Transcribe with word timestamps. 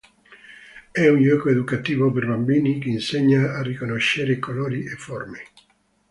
È 0.89 1.07
un 1.07 1.21
gioco 1.21 1.49
educativo 1.49 2.11
per 2.11 2.25
bambini, 2.25 2.79
che 2.79 2.89
insegna 2.89 3.53
a 3.53 3.61
riconoscere 3.61 4.39
colori 4.39 4.83
e 4.83 4.95
forme. 4.95 5.41